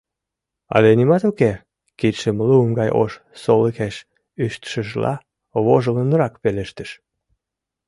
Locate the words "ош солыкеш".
3.01-3.95